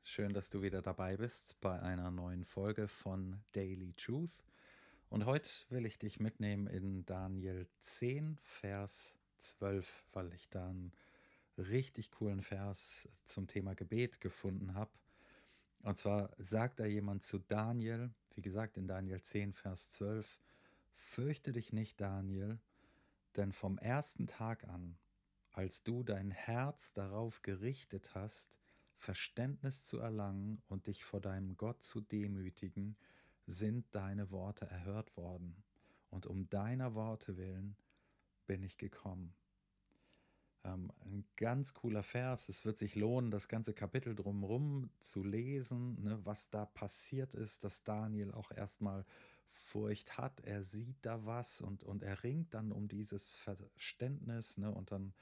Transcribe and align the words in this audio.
Schön, 0.00 0.32
dass 0.32 0.48
du 0.48 0.62
wieder 0.62 0.80
dabei 0.80 1.18
bist 1.18 1.60
bei 1.60 1.78
einer 1.78 2.10
neuen 2.10 2.42
Folge 2.42 2.88
von 2.88 3.38
Daily 3.52 3.92
Truth. 3.92 4.46
Und 5.10 5.26
heute 5.26 5.50
will 5.68 5.84
ich 5.84 5.98
dich 5.98 6.18
mitnehmen 6.18 6.66
in 6.66 7.04
Daniel 7.04 7.68
10, 7.80 8.38
Vers 8.42 9.18
12, 9.36 10.06
weil 10.14 10.32
ich 10.32 10.48
da 10.48 10.70
einen 10.70 10.94
richtig 11.58 12.12
coolen 12.12 12.40
Vers 12.40 13.10
zum 13.26 13.46
Thema 13.46 13.74
Gebet 13.74 14.22
gefunden 14.22 14.72
habe. 14.72 14.90
Und 15.82 15.98
zwar 15.98 16.30
sagt 16.38 16.80
da 16.80 16.86
jemand 16.86 17.22
zu 17.22 17.38
Daniel, 17.38 18.10
wie 18.34 18.40
gesagt 18.40 18.78
in 18.78 18.88
Daniel 18.88 19.20
10, 19.20 19.52
Vers 19.52 19.90
12, 19.90 20.40
Fürchte 20.94 21.52
dich 21.52 21.74
nicht, 21.74 22.00
Daniel, 22.00 22.58
denn 23.36 23.52
vom 23.52 23.76
ersten 23.76 24.26
Tag 24.26 24.66
an, 24.66 24.96
als 25.52 25.82
du 25.82 26.04
dein 26.04 26.30
Herz 26.30 26.94
darauf 26.94 27.42
gerichtet 27.42 28.14
hast, 28.14 28.58
Verständnis 29.02 29.84
zu 29.84 29.98
erlangen 29.98 30.62
und 30.68 30.86
dich 30.86 31.04
vor 31.04 31.20
deinem 31.20 31.56
Gott 31.56 31.82
zu 31.82 32.00
demütigen, 32.00 32.96
sind 33.46 33.84
deine 33.96 34.30
Worte 34.30 34.66
erhört 34.66 35.16
worden. 35.16 35.56
Und 36.08 36.26
um 36.26 36.48
deiner 36.48 36.94
Worte 36.94 37.36
willen 37.36 37.76
bin 38.46 38.62
ich 38.62 38.78
gekommen. 38.78 39.34
Ähm, 40.62 40.92
ein 41.00 41.24
ganz 41.34 41.74
cooler 41.74 42.04
Vers. 42.04 42.48
Es 42.48 42.64
wird 42.64 42.78
sich 42.78 42.94
lohnen, 42.94 43.32
das 43.32 43.48
ganze 43.48 43.74
Kapitel 43.74 44.14
drumherum 44.14 44.88
zu 45.00 45.24
lesen, 45.24 46.00
ne, 46.00 46.24
was 46.24 46.50
da 46.50 46.64
passiert 46.64 47.34
ist, 47.34 47.64
dass 47.64 47.82
Daniel 47.82 48.30
auch 48.30 48.52
erstmal 48.52 49.04
Furcht 49.50 50.16
hat. 50.16 50.42
Er 50.42 50.62
sieht 50.62 51.04
da 51.04 51.26
was 51.26 51.60
und, 51.60 51.82
und 51.82 52.04
er 52.04 52.22
ringt 52.22 52.54
dann 52.54 52.70
um 52.70 52.86
dieses 52.86 53.34
Verständnis. 53.34 54.58
Ne, 54.58 54.70
und 54.70 54.92
dann 54.92 55.12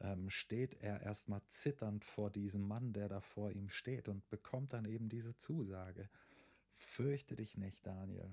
ähm, 0.00 0.30
steht 0.30 0.74
er 0.82 1.00
erstmal 1.02 1.42
zitternd 1.48 2.04
vor 2.04 2.30
diesem 2.30 2.66
Mann, 2.66 2.92
der 2.92 3.08
da 3.08 3.20
vor 3.20 3.50
ihm 3.52 3.68
steht 3.68 4.08
und 4.08 4.28
bekommt 4.28 4.72
dann 4.72 4.84
eben 4.84 5.08
diese 5.08 5.36
Zusage. 5.36 6.08
Fürchte 6.76 7.36
dich 7.36 7.56
nicht, 7.56 7.86
Daniel. 7.86 8.30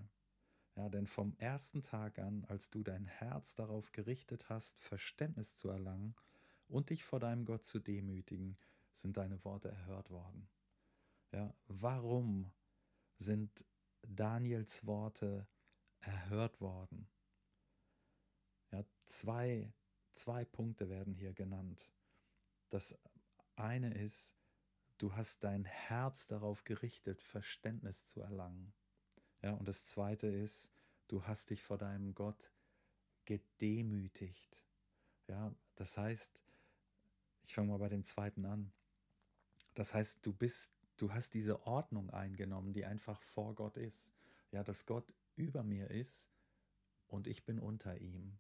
Ja, 0.75 0.89
denn 0.89 1.07
vom 1.07 1.35
ersten 1.37 1.83
Tag 1.83 2.17
an, 2.19 2.45
als 2.45 2.69
du 2.69 2.83
dein 2.83 3.05
Herz 3.05 3.53
darauf 3.53 3.91
gerichtet 3.91 4.49
hast, 4.49 4.81
Verständnis 4.81 5.55
zu 5.55 5.69
erlangen 5.69 6.15
und 6.67 6.89
dich 6.89 7.03
vor 7.03 7.19
deinem 7.19 7.45
Gott 7.45 7.63
zu 7.63 7.79
demütigen, 7.79 8.57
sind 8.91 9.17
deine 9.17 9.43
Worte 9.45 9.69
erhört 9.69 10.09
worden. 10.09 10.49
Ja, 11.31 11.53
warum 11.67 12.51
sind 13.17 13.65
Daniels 14.01 14.85
Worte 14.85 15.47
erhört 15.99 16.59
worden? 16.59 17.07
Ja, 18.71 18.83
zwei 19.05 19.71
zwei 20.13 20.45
Punkte 20.45 20.89
werden 20.89 21.13
hier 21.13 21.33
genannt. 21.33 21.91
Das 22.69 22.97
eine 23.55 23.93
ist, 23.93 24.35
du 24.97 25.15
hast 25.15 25.43
dein 25.43 25.65
Herz 25.65 26.27
darauf 26.27 26.63
gerichtet, 26.63 27.21
Verständnis 27.21 28.07
zu 28.07 28.21
erlangen. 28.21 28.73
Ja, 29.41 29.51
und 29.51 29.67
das 29.67 29.85
zweite 29.85 30.27
ist, 30.27 30.71
du 31.07 31.25
hast 31.25 31.49
dich 31.49 31.63
vor 31.63 31.77
deinem 31.77 32.13
Gott 32.13 32.51
gedemütigt. 33.25 34.65
Ja, 35.27 35.53
das 35.75 35.97
heißt, 35.97 36.43
ich 37.43 37.53
fange 37.53 37.69
mal 37.69 37.77
bei 37.77 37.89
dem 37.89 38.03
zweiten 38.03 38.45
an. 38.45 38.71
Das 39.73 39.93
heißt, 39.93 40.25
du 40.25 40.33
bist, 40.33 40.71
du 40.97 41.13
hast 41.13 41.33
diese 41.33 41.65
Ordnung 41.65 42.09
eingenommen, 42.09 42.73
die 42.73 42.85
einfach 42.85 43.21
vor 43.21 43.55
Gott 43.55 43.77
ist. 43.77 44.13
Ja, 44.51 44.63
dass 44.63 44.85
Gott 44.85 45.13
über 45.35 45.63
mir 45.63 45.89
ist 45.89 46.29
und 47.07 47.27
ich 47.27 47.43
bin 47.43 47.59
unter 47.59 47.97
ihm. 47.97 48.39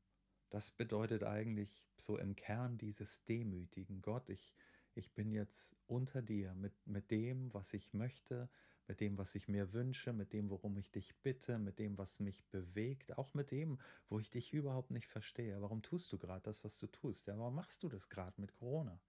Das 0.53 0.69
bedeutet 0.69 1.23
eigentlich 1.23 1.89
so 1.97 2.15
im 2.15 2.35
Kern 2.35 2.77
dieses 2.77 3.23
Demütigen. 3.23 4.03
Gott, 4.03 4.29
ich, 4.29 4.53
ich 4.93 5.11
bin 5.15 5.31
jetzt 5.31 5.75
unter 5.87 6.21
dir 6.21 6.53
mit, 6.53 6.85
mit 6.85 7.09
dem, 7.09 7.51
was 7.55 7.73
ich 7.73 7.91
möchte, 7.95 8.51
mit 8.85 8.99
dem, 8.99 9.17
was 9.17 9.33
ich 9.33 9.47
mir 9.47 9.73
wünsche, 9.73 10.13
mit 10.13 10.31
dem, 10.31 10.51
worum 10.51 10.77
ich 10.77 10.91
dich 10.91 11.19
bitte, 11.23 11.57
mit 11.57 11.79
dem, 11.79 11.97
was 11.97 12.19
mich 12.19 12.45
bewegt, 12.51 13.17
auch 13.17 13.33
mit 13.33 13.49
dem, 13.49 13.79
wo 14.09 14.19
ich 14.19 14.29
dich 14.29 14.53
überhaupt 14.53 14.91
nicht 14.91 15.07
verstehe. 15.07 15.59
Warum 15.59 15.81
tust 15.81 16.13
du 16.13 16.19
gerade 16.19 16.43
das, 16.43 16.63
was 16.63 16.77
du 16.77 16.85
tust? 16.85 17.25
Ja, 17.25 17.39
warum 17.39 17.55
machst 17.55 17.81
du 17.81 17.89
das 17.89 18.09
gerade 18.09 18.39
mit 18.39 18.53
Corona? 18.53 19.01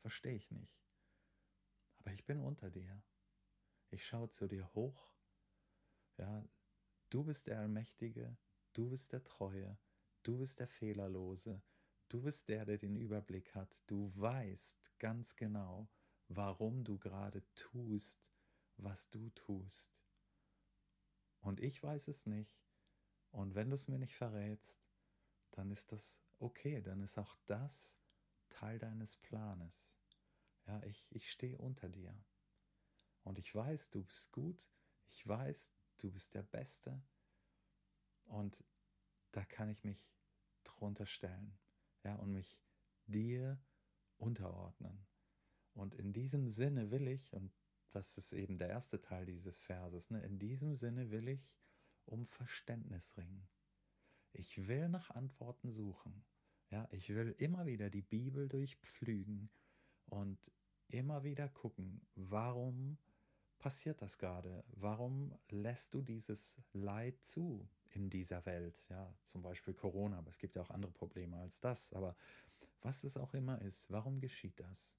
Verstehe 0.00 0.34
ich 0.34 0.50
nicht. 0.50 0.82
Aber 1.98 2.10
ich 2.10 2.24
bin 2.24 2.40
unter 2.40 2.68
dir. 2.68 3.00
Ich 3.90 4.04
schaue 4.04 4.28
zu 4.28 4.48
dir 4.48 4.74
hoch. 4.74 5.14
Ja, 6.18 6.44
du 7.10 7.22
bist 7.22 7.46
der 7.46 7.60
Allmächtige, 7.60 8.36
du 8.72 8.90
bist 8.90 9.12
der 9.12 9.22
Treue, 9.22 9.78
Du 10.24 10.38
bist 10.38 10.58
der 10.58 10.68
Fehlerlose. 10.68 11.62
Du 12.08 12.22
bist 12.22 12.48
der, 12.48 12.64
der 12.64 12.78
den 12.78 12.96
Überblick 12.96 13.54
hat. 13.54 13.82
Du 13.86 14.10
weißt 14.16 14.98
ganz 14.98 15.36
genau, 15.36 15.86
warum 16.28 16.82
du 16.82 16.98
gerade 16.98 17.42
tust, 17.54 18.32
was 18.78 19.10
du 19.10 19.28
tust. 19.30 20.02
Und 21.40 21.60
ich 21.60 21.82
weiß 21.82 22.08
es 22.08 22.24
nicht. 22.24 22.58
Und 23.32 23.54
wenn 23.54 23.68
du 23.68 23.74
es 23.74 23.86
mir 23.86 23.98
nicht 23.98 24.14
verrätst, 24.14 24.82
dann 25.50 25.70
ist 25.70 25.92
das 25.92 26.22
okay. 26.38 26.80
Dann 26.80 27.02
ist 27.02 27.18
auch 27.18 27.36
das 27.44 27.98
Teil 28.48 28.78
deines 28.78 29.16
Planes. 29.16 30.00
Ja, 30.66 30.82
ich, 30.84 31.14
ich 31.14 31.30
stehe 31.30 31.58
unter 31.58 31.90
dir. 31.90 32.18
Und 33.24 33.38
ich 33.38 33.54
weiß, 33.54 33.90
du 33.90 34.02
bist 34.02 34.32
gut. 34.32 34.70
Ich 35.06 35.26
weiß, 35.26 35.74
du 35.98 36.10
bist 36.10 36.32
der 36.32 36.44
Beste. 36.44 37.02
Und 38.24 38.64
da 39.36 39.44
kann 39.44 39.68
ich 39.68 39.84
mich 39.84 40.08
drunter 40.64 41.06
stellen 41.06 41.58
ja, 42.04 42.14
und 42.16 42.32
mich 42.32 42.58
dir 43.06 43.60
unterordnen. 44.16 45.06
Und 45.74 45.94
in 45.94 46.12
diesem 46.12 46.48
Sinne 46.48 46.90
will 46.90 47.08
ich, 47.08 47.32
und 47.32 47.52
das 47.90 48.16
ist 48.16 48.32
eben 48.32 48.58
der 48.58 48.68
erste 48.68 49.00
Teil 49.00 49.26
dieses 49.26 49.58
Verses, 49.58 50.10
ne, 50.10 50.22
in 50.22 50.38
diesem 50.38 50.74
Sinne 50.74 51.10
will 51.10 51.28
ich 51.28 51.50
um 52.04 52.26
Verständnis 52.26 53.16
ringen. 53.16 53.48
Ich 54.32 54.68
will 54.68 54.88
nach 54.88 55.10
Antworten 55.10 55.70
suchen. 55.70 56.24
Ja, 56.70 56.88
ich 56.90 57.08
will 57.10 57.34
immer 57.38 57.66
wieder 57.66 57.90
die 57.90 58.02
Bibel 58.02 58.48
durchpflügen 58.48 59.50
und 60.06 60.50
immer 60.88 61.24
wieder 61.24 61.48
gucken, 61.48 62.06
warum 62.14 62.98
passiert 63.64 64.02
das 64.02 64.18
gerade? 64.18 64.62
Warum 64.76 65.34
lässt 65.48 65.94
du 65.94 66.02
dieses 66.02 66.60
Leid 66.74 67.24
zu? 67.24 67.66
in 67.94 68.10
dieser 68.10 68.44
Welt. 68.44 68.76
Ja, 68.90 69.14
zum 69.22 69.42
Beispiel 69.42 69.72
Corona, 69.72 70.18
aber 70.18 70.28
es 70.28 70.38
gibt 70.38 70.56
ja 70.56 70.62
auch 70.62 70.70
andere 70.70 70.92
Probleme 70.92 71.38
als 71.38 71.60
das. 71.60 71.92
Aber 71.92 72.16
was 72.82 73.04
es 73.04 73.16
auch 73.16 73.34
immer 73.34 73.60
ist, 73.62 73.90
warum 73.90 74.20
geschieht 74.20 74.58
das? 74.60 74.98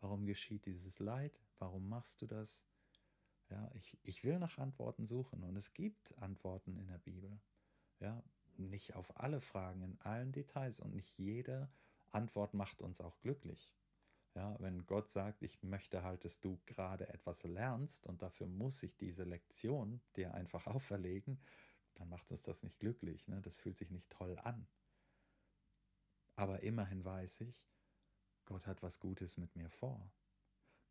Warum 0.00 0.26
geschieht 0.26 0.66
dieses 0.66 0.98
Leid? 0.98 1.40
Warum 1.58 1.88
machst 1.88 2.20
du 2.22 2.26
das? 2.26 2.64
Ja, 3.50 3.70
ich, 3.74 3.96
ich 4.02 4.24
will 4.24 4.38
nach 4.38 4.58
Antworten 4.58 5.06
suchen 5.06 5.42
und 5.44 5.56
es 5.56 5.72
gibt 5.72 6.16
Antworten 6.18 6.76
in 6.76 6.88
der 6.88 6.98
Bibel. 6.98 7.40
Ja, 8.00 8.22
nicht 8.56 8.94
auf 8.94 9.18
alle 9.18 9.40
Fragen 9.40 9.82
in 9.82 10.00
allen 10.00 10.32
Details 10.32 10.80
und 10.80 10.94
nicht 10.94 11.16
jede 11.18 11.70
Antwort 12.10 12.52
macht 12.52 12.82
uns 12.82 13.00
auch 13.00 13.18
glücklich. 13.20 13.72
Ja, 14.38 14.54
wenn 14.60 14.86
Gott 14.86 15.08
sagt, 15.08 15.42
ich 15.42 15.64
möchte 15.64 16.04
halt, 16.04 16.24
dass 16.24 16.38
du 16.38 16.60
gerade 16.64 17.08
etwas 17.08 17.42
lernst 17.42 18.06
und 18.06 18.22
dafür 18.22 18.46
muss 18.46 18.84
ich 18.84 18.96
diese 18.96 19.24
Lektion 19.24 20.00
dir 20.14 20.32
einfach 20.32 20.64
auferlegen, 20.68 21.40
dann 21.94 22.08
macht 22.08 22.30
uns 22.30 22.42
das 22.42 22.62
nicht 22.62 22.78
glücklich. 22.78 23.26
Ne? 23.26 23.40
Das 23.42 23.58
fühlt 23.58 23.76
sich 23.76 23.90
nicht 23.90 24.08
toll 24.08 24.38
an. 24.38 24.68
Aber 26.36 26.62
immerhin 26.62 27.04
weiß 27.04 27.40
ich, 27.40 27.66
Gott 28.44 28.68
hat 28.68 28.80
was 28.80 29.00
Gutes 29.00 29.38
mit 29.38 29.56
mir 29.56 29.70
vor. 29.70 30.08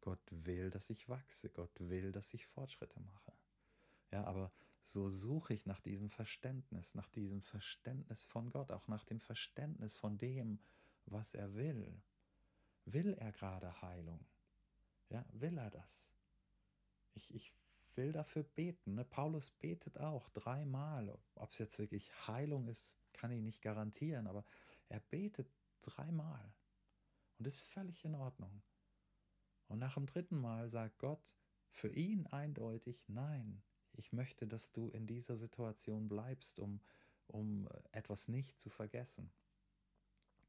Gott 0.02 0.20
will, 0.30 0.70
dass 0.70 0.90
ich 0.90 1.08
wachse. 1.08 1.50
Gott 1.50 1.72
will, 1.80 2.12
dass 2.12 2.34
ich 2.34 2.46
Fortschritte 2.48 3.00
mache. 3.00 3.32
Ja, 4.12 4.26
aber 4.26 4.52
so 4.82 5.08
suche 5.08 5.54
ich 5.54 5.66
nach 5.66 5.80
diesem 5.80 6.10
Verständnis, 6.10 6.96
nach 6.96 7.08
diesem 7.08 7.42
Verständnis 7.42 8.26
von 8.26 8.50
Gott, 8.50 8.72
auch 8.72 8.90
nach 8.90 9.06
dem 9.06 9.22
Verständnis 9.22 9.96
von 9.96 10.18
dem, 10.18 10.60
was 11.06 11.34
er 11.34 11.56
will. 11.56 12.04
Will 12.90 13.16
er 13.16 13.34
gerade 13.34 13.82
Heilung? 13.82 14.26
Ja, 15.10 15.26
will 15.34 15.58
er 15.58 15.70
das? 15.70 16.14
Ich, 17.16 17.36
ich 17.36 17.54
will 17.96 18.14
dafür 18.14 18.44
beten. 18.44 18.96
Ne? 18.96 19.04
Paulus 19.04 19.50
betet 19.50 19.98
auch 19.98 20.30
dreimal. 20.30 21.18
Ob 21.36 21.50
es 21.52 21.58
jetzt 21.58 21.80
wirklich 21.80 22.10
Heilung 22.28 22.70
ist, 22.70 22.96
kann 23.12 23.32
ich 23.32 23.42
nicht 23.42 23.62
garantieren, 23.62 24.26
aber 24.26 24.46
er 24.88 25.02
betet 25.02 25.52
dreimal. 25.82 26.54
Und 27.38 27.46
ist 27.46 27.62
völlig 27.62 28.06
in 28.06 28.16
Ordnung. 28.16 28.62
Und 29.68 29.80
nach 29.80 29.96
dem 29.96 30.06
dritten 30.06 30.40
Mal 30.40 30.70
sagt 30.70 30.98
Gott 30.98 31.36
für 31.70 31.90
ihn 31.90 32.26
eindeutig, 32.28 33.04
nein, 33.10 33.62
ich 33.94 34.14
möchte, 34.14 34.48
dass 34.48 34.72
du 34.72 34.90
in 34.92 35.08
dieser 35.08 35.36
Situation 35.36 36.08
bleibst, 36.08 36.60
um, 36.60 36.80
um 37.28 37.68
etwas 37.92 38.30
nicht 38.30 38.58
zu 38.58 38.70
vergessen. 38.70 39.30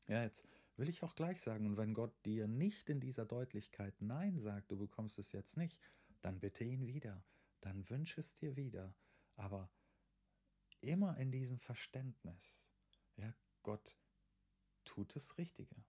Ja, 0.06 0.22
jetzt 0.22 0.46
will 0.78 0.88
ich 0.88 1.02
auch 1.02 1.14
gleich 1.14 1.40
sagen, 1.40 1.66
und 1.66 1.76
wenn 1.76 1.94
Gott 1.94 2.24
dir 2.24 2.48
nicht 2.48 2.88
in 2.88 3.00
dieser 3.00 3.26
Deutlichkeit 3.26 4.00
Nein 4.00 4.38
sagt, 4.38 4.70
du 4.70 4.78
bekommst 4.78 5.18
es 5.18 5.32
jetzt 5.32 5.56
nicht, 5.56 5.78
dann 6.22 6.40
bitte 6.40 6.64
ihn 6.64 6.86
wieder 6.86 7.22
dann 7.60 7.88
wünsche 7.88 8.20
es 8.20 8.34
dir 8.36 8.56
wieder. 8.56 8.94
Aber 9.36 9.70
immer 10.80 11.16
in 11.18 11.30
diesem 11.30 11.58
Verständnis, 11.58 12.74
ja, 13.16 13.34
Gott 13.62 13.96
tut 14.84 15.14
das 15.14 15.38
Richtige 15.38 15.84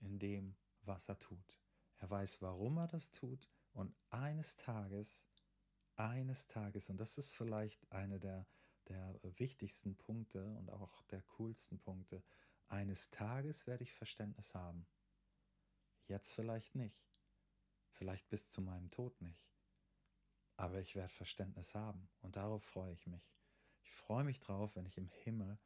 in 0.00 0.18
dem, 0.18 0.56
was 0.82 1.08
er 1.08 1.18
tut. 1.18 1.60
Er 1.98 2.10
weiß, 2.10 2.42
warum 2.42 2.78
er 2.78 2.88
das 2.88 3.12
tut 3.12 3.48
Und 3.72 3.94
eines 4.10 4.56
Tages, 4.56 5.28
eines 5.96 6.46
Tages, 6.46 6.90
und 6.90 6.98
das 6.98 7.16
ist 7.16 7.34
vielleicht 7.34 7.90
eine 7.90 8.18
der, 8.18 8.46
der 8.88 9.18
wichtigsten 9.38 9.96
Punkte 9.96 10.44
und 10.56 10.70
auch 10.70 11.02
der 11.04 11.22
coolsten 11.22 11.78
Punkte, 11.78 12.22
eines 12.72 13.10
Tages 13.10 13.66
werde 13.66 13.84
ich 13.84 13.92
Verständnis 13.92 14.54
haben. 14.54 14.86
Jetzt 16.08 16.32
vielleicht 16.32 16.74
nicht. 16.74 17.06
Vielleicht 17.90 18.28
bis 18.30 18.50
zu 18.50 18.62
meinem 18.62 18.90
Tod 18.90 19.20
nicht. 19.20 19.46
Aber 20.56 20.80
ich 20.80 20.94
werde 20.94 21.12
Verständnis 21.12 21.74
haben 21.74 22.08
und 22.20 22.36
darauf 22.36 22.64
freue 22.64 22.92
ich 22.92 23.06
mich. 23.06 23.30
Ich 23.82 23.92
freue 23.92 24.24
mich 24.24 24.40
drauf, 24.40 24.74
wenn 24.74 24.86
ich 24.86 24.96
im 24.96 25.08
Himmel 25.08 25.58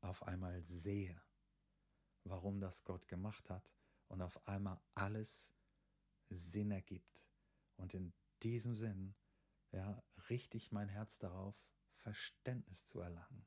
auf 0.00 0.22
einmal 0.22 0.62
sehe, 0.62 1.20
warum 2.24 2.58
das 2.58 2.84
Gott 2.84 3.06
gemacht 3.06 3.50
hat 3.50 3.74
und 4.08 4.22
auf 4.22 4.46
einmal 4.48 4.80
alles 4.94 5.54
Sinn 6.30 6.70
ergibt. 6.70 7.30
Und 7.76 7.92
in 7.92 8.14
diesem 8.42 8.76
Sinn, 8.76 9.14
ja, 9.72 10.02
richte 10.30 10.56
ich 10.56 10.72
mein 10.72 10.88
Herz 10.88 11.18
darauf, 11.18 11.54
Verständnis 11.96 12.86
zu 12.86 13.00
erlangen. 13.00 13.46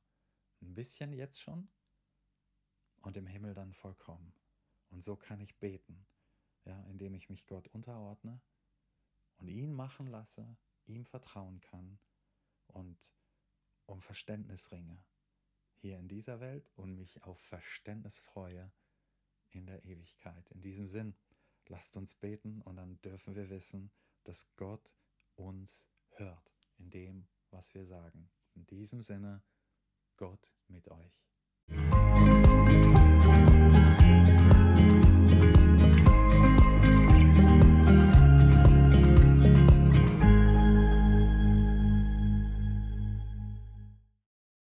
Ein 0.62 0.75
bisschen 0.75 1.12
jetzt 1.12 1.42
schon 1.42 1.69
und 3.04 3.16
im 3.18 3.28
Himmel 3.28 3.54
dann 3.54 3.74
vollkommen. 3.74 4.34
Und 4.90 5.04
so 5.04 5.16
kann 5.16 5.40
ich 5.40 5.60
beten, 5.60 6.06
ja, 6.66 6.82
indem 6.86 7.14
ich 7.14 7.30
mich 7.30 7.46
Gott 7.46 7.68
unterordne 7.68 8.42
und 9.38 9.48
ihn 9.48 9.74
machen 9.74 10.08
lasse, 10.08 10.58
ihm 10.86 11.06
vertrauen 11.06 11.60
kann 11.62 12.00
und 12.68 13.14
um 13.86 14.02
Verständnis 14.02 14.72
ringe 14.72 15.04
hier 15.76 16.00
in 16.00 16.08
dieser 16.08 16.40
Welt 16.40 16.72
und 16.76 16.96
mich 16.96 17.24
auf 17.24 17.38
Verständnis 17.40 18.22
freue 18.22 18.72
in 19.50 19.66
der 19.66 19.84
Ewigkeit. 19.84 20.50
In 20.52 20.62
diesem 20.62 20.88
Sinn, 20.88 21.14
lasst 21.68 21.98
uns 21.98 22.16
beten 22.16 22.62
und 22.62 22.78
dann 22.78 23.02
dürfen 23.02 23.36
wir 23.36 23.50
wissen, 23.50 23.92
dass 24.24 24.56
Gott 24.56 24.96
uns 25.36 25.90
hört 26.12 26.54
in 26.78 26.90
dem, 26.90 27.28
was 27.50 27.74
wir 27.74 27.86
sagen. 27.86 28.32
In 28.56 28.66
diesem 28.66 29.02
Sinne, 29.02 29.44
Gott 30.16 30.56
mit 30.68 30.88
euch. 30.88 31.33